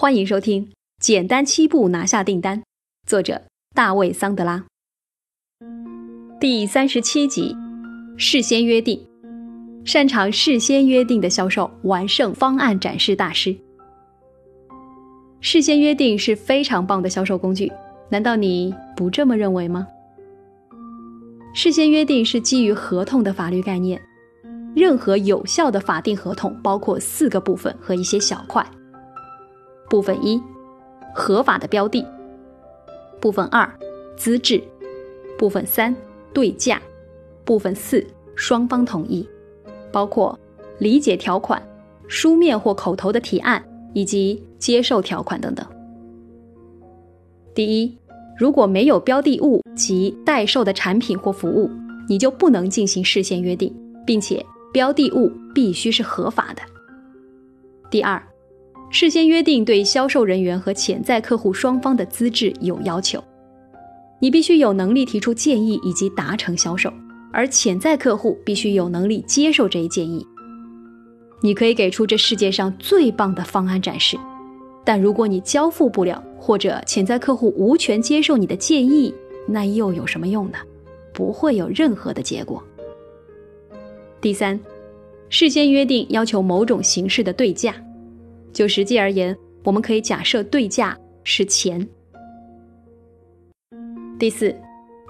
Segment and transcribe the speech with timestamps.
[0.00, 0.64] 欢迎收听
[1.02, 2.60] 《简单七步拿下订单》，
[3.04, 3.42] 作者
[3.74, 4.64] 大卫·桑德拉。
[6.38, 7.56] 第三十七集：
[8.16, 9.04] 事先约定，
[9.84, 13.56] 擅长事先约定的销售，完胜方案展示大师。
[15.40, 17.72] 事先约定是非常棒的销售工具，
[18.08, 19.84] 难道你不这么认为吗？
[21.52, 24.00] 事先约定是基于合同的法律概念，
[24.76, 28.64] 任何有效的法定合同包括四个部分和一些小块。
[29.88, 30.40] 部分一，
[31.14, 32.04] 合法的标的；
[33.20, 33.68] 部分二，
[34.16, 34.62] 资质；
[35.38, 35.94] 部分三，
[36.32, 36.76] 对价；
[37.44, 39.26] 部分四，双方同意，
[39.90, 40.38] 包括
[40.78, 41.62] 理解条款、
[42.06, 45.66] 书面或口头的提案以及接受条款等等。
[47.54, 47.98] 第一，
[48.38, 51.70] 如果没有标的物及待售的产品或服务，
[52.08, 53.74] 你就不能进行事先约定，
[54.06, 56.62] 并且标的物必须是合法的。
[57.90, 58.22] 第二。
[58.90, 63.22] 事先约定对销售人员和潜在客户双方的资质有要求，
[64.18, 66.90] 你必须有能力提出建议以及达成销售，
[67.30, 70.26] 而潜在客户必须有能力接受这一建议。
[71.42, 74.16] 你可以给出这世界上最棒的方案展示，
[74.84, 79.14] 但如果你交付不了，或者潜在客户无权接受你的建议，
[79.46, 80.58] 那又有什么用呢？
[81.12, 82.62] 不会有任何的结果。
[84.20, 84.58] 第三，
[85.28, 87.74] 事先约定要求某种形式的对价。
[88.52, 91.86] 就实际而言，我们可以假设对价是钱。
[94.18, 94.54] 第四，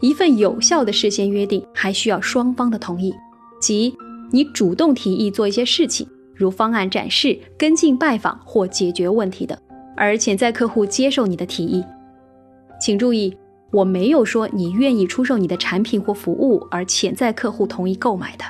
[0.00, 3.14] 一份有效的事先约定还需要双方的同意，
[3.60, 3.96] 即
[4.30, 9.58] 你主动提议做一些事情，如方案展示、跟进拜访或解决问题的，
[9.96, 11.82] 而潜在客户接受你的提议。
[12.78, 13.34] 请注意，
[13.70, 18.44] 我没有说你愿意出售你的产品或服务，而潜在客户同意购买的。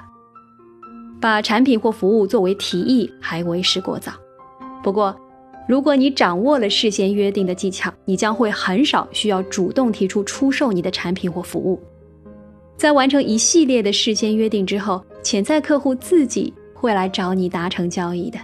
[1.21, 4.13] 把产品或服务作为提议还为时过早。
[4.89, 5.15] 不过，
[5.69, 11.79] 如果你掌握了事先约定的技巧，你将会很少需要主动提出出售你的产品或服务。
[12.79, 18.39] 在完成一系列的事先约定之后，潜在客户自己会来找你达成交易的。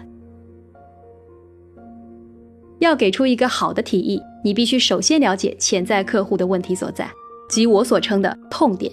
[2.80, 7.10] 要给出一个好的提议，你必须首先了解潜在客户的问题所在，
[7.48, 8.92] 即我所称的痛点。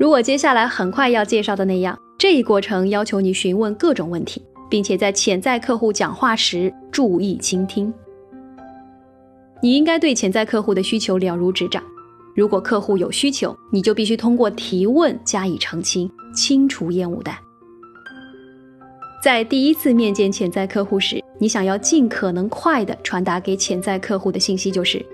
[0.00, 4.42] 如我接下来很快要介绍的那样，这一过程要求你询问各种问题。
[4.68, 7.92] 并且在潜在客户讲话时注意倾听。
[9.60, 11.82] 你应该对潜在客户的需求了如指掌。
[12.34, 17.36] 如果客户有需求，你就必须通过提问加以澄清，清除烟雾弹。
[19.20, 25.04] 在第一次面见潜在客户时，你想要尽可能快地传达给潜在客户的信息就是：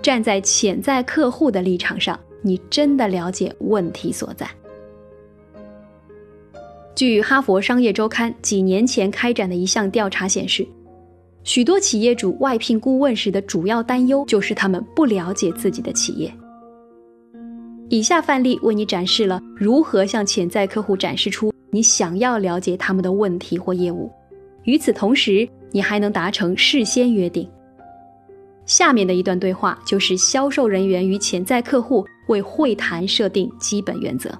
[0.00, 4.48] 站在潜在客户的立场上，你真的了解问题所在。
[6.96, 10.66] 据《哈佛商业周刊》几年前开展的一项调查显示，
[11.44, 16.32] 许多企业主外聘顾问时的主要担忧就是他们不了解自己的企业。
[17.90, 24.10] 以下范例为你展示了如何向潜在客户展示出你想要了解他们的问题或业务，
[24.64, 27.46] 与此同时，你还能达成事先约定。
[28.64, 34.30] 下面的一段对话就是销售人员与潜在客户为会谈设定基本原则。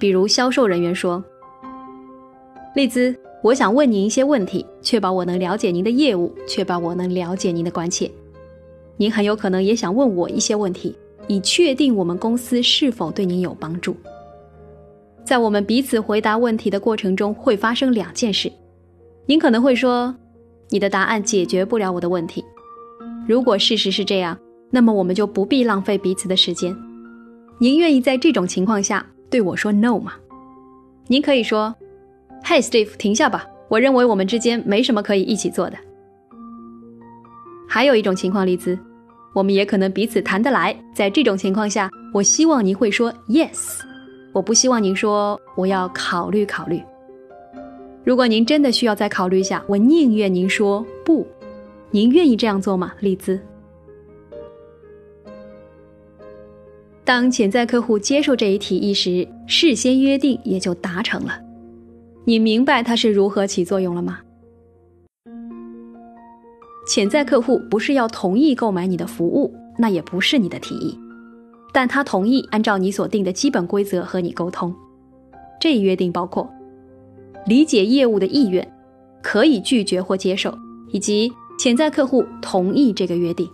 [0.00, 1.22] 比如销售人员说
[2.74, 8.10] ：“丽兹，我想问您一些问题，确保我能了解您的业务，确保我能了解您的关切。
[8.96, 10.96] 您很有可能也想问我一些问题，
[11.28, 13.94] 以确定我们公司是否对您有帮助。
[15.22, 18.50] 在我们彼此回答问题的过程中，会发生两件事。
[19.26, 20.14] 您可能会说，
[20.70, 22.42] 你的答案解决不了我的问题。
[23.28, 24.38] 如果事实是这样，
[24.70, 26.74] 那么我们就不必浪费彼此的时间。
[27.58, 30.14] 您愿意在这种情况下？”对我说 “no” 吗？
[31.06, 31.74] 您可以说
[32.44, 33.46] ：“Hey Steve，停下吧！
[33.68, 35.76] 我认为我们之间没什么可以一起做的。”
[37.68, 38.76] 还有一种情况，丽兹，
[39.32, 40.76] 我们也可能彼此谈得来。
[40.92, 43.78] 在这种情况下，我希望您会说 “yes”，
[44.32, 46.82] 我不希望您说“我要考虑考虑”。
[48.02, 51.24] 如果您真的需要再考虑一下，我宁愿您说“不”。
[51.92, 53.38] 您愿意这样做吗，丽兹？
[57.10, 61.40] 当潜在客户接受这一提议时，事先约定也就达成了。
[62.24, 64.20] 你明白它是如何起作用了吗？
[66.86, 70.96] 潜在客户不是要同意购买你的服务，那也不是你的提议，
[71.72, 74.72] 但他同意按照你所定的基本规则和你沟通。
[75.60, 76.48] 这一约定包括
[77.44, 78.64] 理解业务的意愿，
[79.20, 80.56] 可以拒绝或接受，
[80.92, 81.28] 以及
[81.58, 83.50] 潜在客户同意这个约定。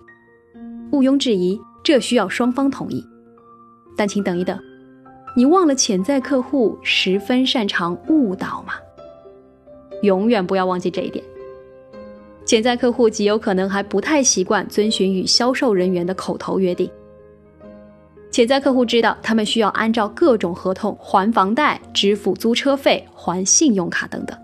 [0.92, 3.02] 毋庸置疑，这需要双方同意。
[3.96, 4.58] 但请等一等，
[5.34, 8.74] 你忘了潜在客户十分擅长误导吗？
[10.02, 11.24] 永远不要忘记这一点。
[12.44, 16.88] 潜在客户极有可能还不太习惯遵循与销售人员的口头约定。
[18.30, 24.38] 潜在客户知道他们需要按照各种合同还房贷、支付租车费、还信用卡等等，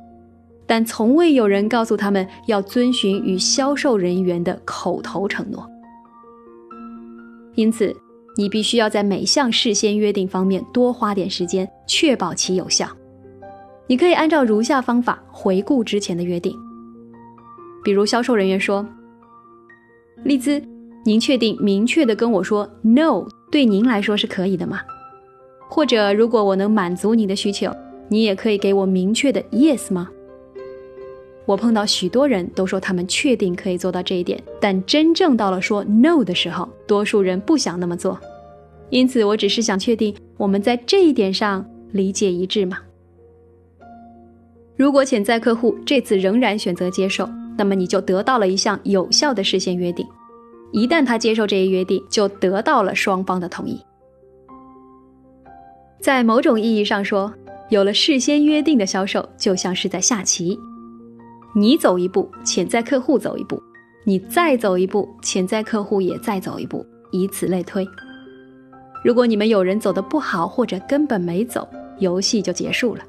[0.67, 5.69] 但从未有人告诉他们要遵循与销售人员的口头承诺。
[7.55, 7.95] 因此，
[8.37, 12.89] 你必须要在每项事先约定方面多花点时间，确保其有效。
[13.87, 16.57] 你可以按照如下方法回顾之前的约定。
[17.85, 18.87] 比如销售人员说
[20.25, 20.63] ：“丽兹，
[21.05, 24.81] 您确定明确的跟我说 ‘no’ 对您来说是可以的吗？
[25.69, 27.71] 或者如果我能满足你的需求，
[28.09, 30.09] 你也可以给我明确的 ‘yes’ 吗？”
[31.45, 38.19] 我碰到许多人都说他们确定可以做到这一点，但真正到了说 ‘no’ 的时候，多数人不想那么做。
[38.91, 42.79] 因此，我只是想确定我们在这一点上理解一致吗？
[44.77, 50.07] 如果潜在客户这次仍然选择接受，那么你就得到了一项有效的事先约定，
[50.73, 53.81] 一旦他接受这一约定，就得到了双方的同意。
[56.01, 57.33] 在某种意义上说，
[57.69, 60.59] 有了事先约定的销售，就像是在下棋，
[61.55, 63.63] 你走一步，潜在客户走一步，
[64.05, 67.87] 你再走一步，潜在客户也再走一步，以此类推。
[69.05, 71.69] 如果你们有人走得不好，或者根本没走，
[71.99, 73.03] 游戏就结束了。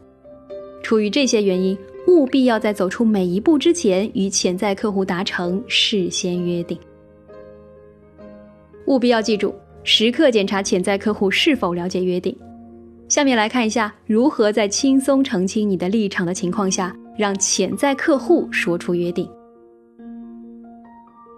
[0.81, 1.78] 出于这些原因。
[2.06, 6.78] 务必要在走出每一步之前与潜在客户达成事先约定。
[8.88, 9.56] 务必要记住，
[9.86, 12.38] 时刻检查潜在客户是否了解约定。
[13.07, 19.30] 下面来看一下如何在轻松澄清你的立场的情况下，让潜在客户说出约定。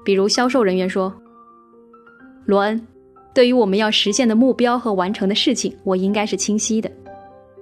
[0.03, 1.13] 比如，销售人员说
[2.45, 2.79] ：“罗恩，
[3.33, 6.91] 对于我们要实现的目标和完成的事情，我应该是清晰的。”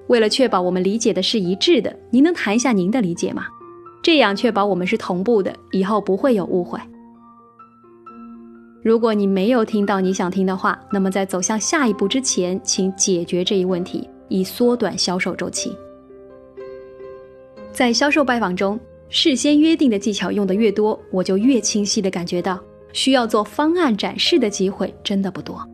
[0.08, 3.46] 为了确保我们理解的是一致的，您能谈一下您的理解吗？
[4.02, 6.78] 这样确保我们是同步的，以后不会有误会。
[8.84, 15.74] 如果你没有听到你想听的话，那么在走向下一步之前，请解决这一问题，以缩短销售周期。
[17.74, 18.80] 在销售拜访中，
[19.10, 22.60] 事先约定的技巧用的越多，我就越清晰地感觉到，
[22.94, 25.68] 需要做方案展示的机会真的不多。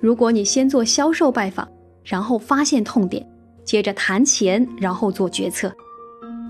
[0.00, 1.66] 如果你先做销售拜访，
[2.02, 3.24] 然后发现痛点，
[3.62, 5.72] 接着谈钱，然后做决策。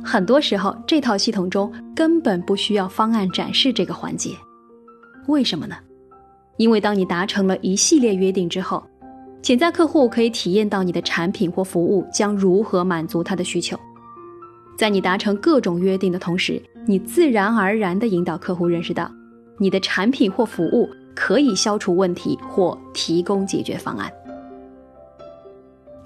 [0.03, 4.31] 很多时候，这套系统中根本不需要方案展示这个环节。
[5.27, 5.77] 为什么呢？
[6.57, 8.83] 因为当你达成了一系列约定之后，
[9.43, 13.79] 潜在客户可以体验到你的产品或服务将如何满足他的需求。
[14.77, 19.11] 在你达成各种约定的同时，你自然而然地引导客户认识到，
[19.59, 24.13] 你的产品或服务可以消除问题或提供解决方案。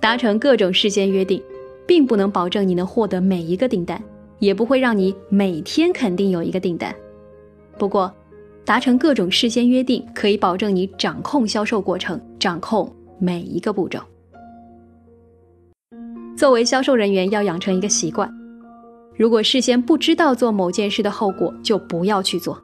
[0.00, 1.42] 达成各种事先约定，
[1.86, 4.00] 并不能保证你能获得每一个订单，
[4.38, 6.94] 也不会让你每天肯定有一个订单。
[7.78, 8.12] 不过，
[8.64, 13.98] 达成各种事先约定可以保证你掌控销售过程，掌控每一个步骤。
[16.36, 18.32] 作为销售人员，要养成一个习惯：
[19.18, 22.58] 如果事先不知道做某件事的后果，就不要去做。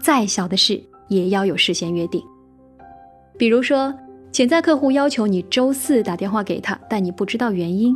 [0.00, 2.20] 再小的事也要有事先约定。
[3.38, 3.94] 比如说。
[4.32, 7.92] 潜在客户要求你周四打电话给他，但你不知道原因，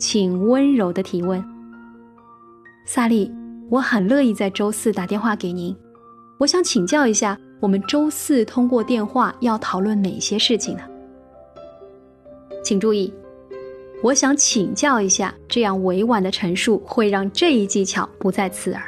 [0.00, 1.40] 请温柔的提问。
[2.84, 3.32] 萨利，
[3.70, 5.74] 我很乐意在周四打电话给您，
[6.40, 10.82] 我想请教一下，我们周四通过电话要讨论哪些事情呢？
[12.64, 13.14] 请注意，
[14.02, 18.82] 我想请教一下，这样委婉的陈述会让这一技巧不再刺耳。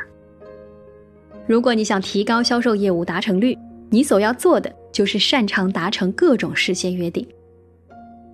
[1.46, 3.56] 如果你想提高销售业务达成率，
[3.90, 4.72] 你所要做的。
[4.90, 7.24] 就是擅长达成各种事先约定，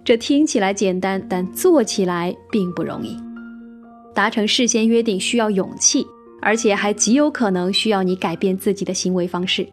[0.02, 3.19] 这听起来简单，但做起来并不容易。
[4.14, 6.07] 达成事先约定需要勇气，
[6.40, 9.69] 而且还极有可能需要你改变自己的行为方式。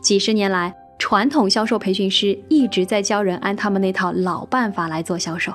[0.00, 5.52] 几十年来，传统销售培训师一直在教人按他们那套老办法来做销售。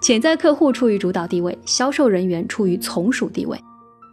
[0.00, 3.58] 潜在客户处于主导地位，销售人员处于从属地位，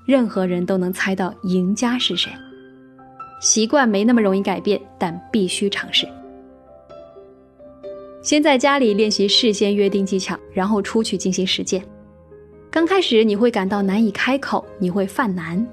[0.06, 2.32] 任何人都能猜到赢家是谁。
[3.40, 6.08] 习惯没那么容易改变，但必须尝试。
[8.24, 11.84] 先在家里练习事先约定技巧，然后出去进行实践。
[12.72, 15.64] 刚开始你会感到难以开口，你会犯难，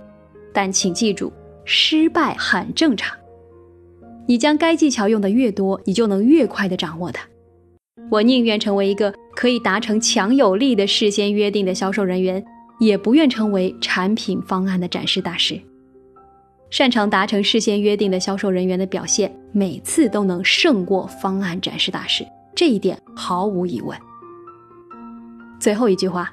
[0.52, 1.32] 但请记住，
[1.64, 3.16] 失败很正常。
[4.28, 7.26] 你将该技巧用的越多，你就能越快的掌握它。
[8.10, 12.42] 我宁愿成为一个可以达成强有力的事先约定的销售人员，
[12.80, 15.60] 也不愿成为产品方案的展示大师。
[16.70, 23.94] 擅长达成事先约定的销售人员的表现，每次都能胜过方案展示大师，这一点毫无疑问。
[25.60, 26.30] 最后一句话，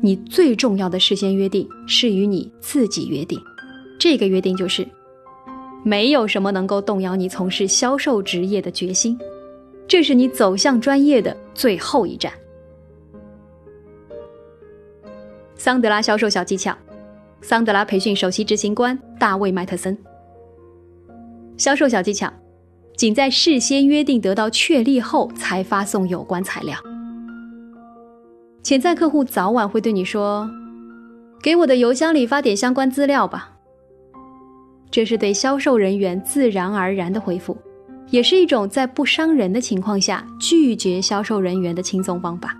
[0.00, 3.36] 你最重要的事先约定是与你自己约定，
[3.98, 4.86] 这个约定就是，
[5.82, 9.18] 没有什么能够动摇你从事销售职业的决心，
[9.86, 12.32] 这是你走向专业的最后一站。
[15.56, 16.76] 桑德拉销售小技巧，
[17.40, 19.96] 桑德拉培训首席执行官大卫麦特森。
[21.56, 22.32] 销售小技巧，
[22.96, 26.76] 仅在事先约定得到确立后才发送有关材料。
[28.62, 30.50] 潜在客户早晚会对你说
[31.42, 33.52] ：“给我的邮箱里发点相关资料吧。”
[34.90, 37.56] 这是对销售人员自然而然的回复，
[38.10, 42.56] 也是一种在不伤人的情况下拒绝销售人员的轻松方法。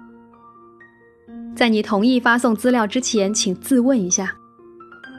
[1.55, 4.35] 在你同意发送资料之前，请自问一下：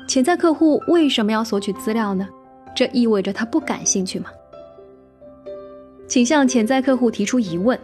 [0.08, 2.28] 潜在客户为什么要索取资料呢？
[2.76, 4.30] 这意味着他不感兴趣吗？
[6.08, 7.80] 请向潜在客户提出疑问。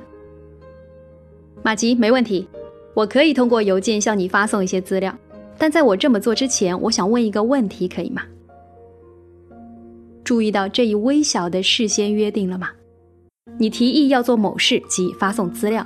[1.63, 2.47] 马吉，没问题。
[2.93, 5.17] 我可以通过邮件向你发送一些资料，
[5.57, 8.21] 但在我这么做之前，我想问一个问题，可以吗？
[10.31, 12.69] 注意到这一微小的事先约定了吗？
[13.59, 15.85] 你提议要做某事即发送资料，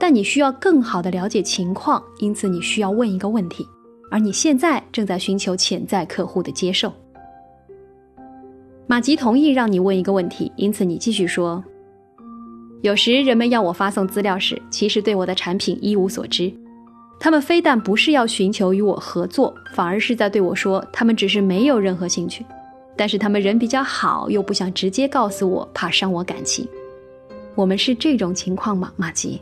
[0.00, 3.68] 但你需要更好的了解情况，因此你需要问一个问题，
[4.10, 6.90] 而你现在正在寻求潜在客户的接受。
[8.86, 11.62] 马吉同意让你问一个问题，因此你继续说。
[12.80, 16.50] 有时人们要我发送资料时，其实对我的产品一无所知。
[17.20, 22.42] 他们非但不是要寻求与我合作，反而是在对我说，他们只是没有任何兴趣。
[22.96, 26.66] 但是他们人比较好，又不想直接告诉我，怕伤我感情。
[27.54, 29.40] 我们是这种情况吗，马吉？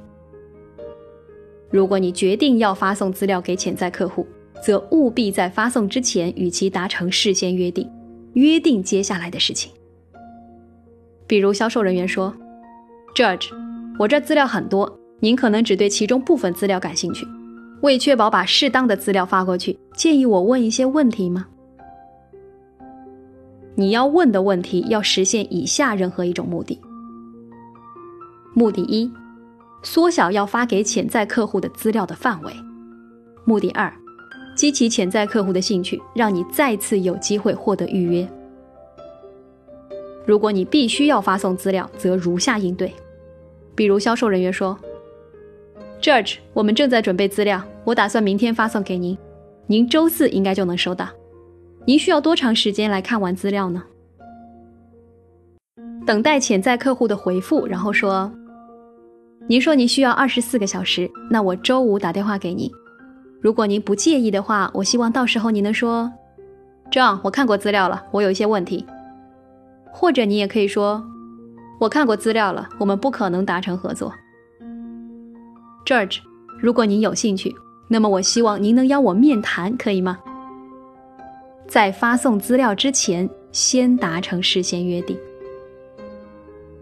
[1.70, 4.26] 如果你决定要发送资料给潜在客户，
[4.64, 7.88] 则务必在发送之前与其达成事先约定，
[8.32, 9.70] 约定接下来的事情。
[11.26, 12.34] 比如销售人员说。
[13.12, 13.48] Judge，
[13.98, 17.26] 我这资料很多，您可能只对其中部分资料感兴趣。
[17.82, 21.48] 为确保把适当的资料发过去，建议我问一些问题吗？
[23.80, 26.78] 你要问的问题要实现以下任何一种目的：
[28.52, 29.10] 目的一，
[29.82, 32.52] 缩小要发给潜在客户的资料的范围；
[33.46, 33.90] 目的二，
[34.54, 38.28] 激起潜在客户的兴趣，让你再次有机会获得预约。
[40.26, 42.92] 如果你必须要发送资料，则如下应对：
[43.74, 44.78] 比如销售人员说
[46.02, 49.16] ，“Judge，我们正在准备资料，我打算明天发送给您，
[49.66, 51.08] 您周四应该就能收到。
[51.90, 53.82] 您需要多长时间来看完资料呢？”
[56.06, 58.32] 等待潜在客户的回复，然后说
[59.48, 62.70] ：“您说您需要二十四个小时，那我周五打电话给您。
[63.40, 66.08] 如果您不介意的话，我希望到时候您能说
[66.92, 68.86] ：‘John，我看过资料了，我有一些问题。’”
[69.92, 71.04] 或者你也可以说，
[71.80, 74.14] 我看过资料了，我们不可能达成合作。
[75.84, 76.20] George，
[76.60, 77.52] 如果您有兴趣，
[77.88, 80.20] 那么我希望您能邀我面谈，可以吗？
[81.70, 85.16] 在发送资料之前，先达成事先约定。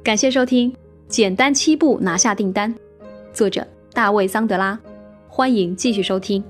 [0.03, 0.73] 感谢收听
[1.09, 2.75] 《简单七步拿下订单》，
[3.35, 4.81] 作者大卫桑德拉，
[5.29, 6.43] 欢迎继续收听。